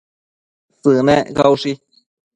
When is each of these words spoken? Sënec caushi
Sënec 0.81 1.31
caushi 1.37 1.71